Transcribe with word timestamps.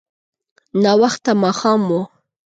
ناوخته 0.83 1.31
ماښام 1.43 1.79
و. 1.99 1.99